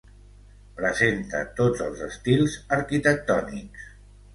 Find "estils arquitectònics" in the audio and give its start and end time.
2.09-3.91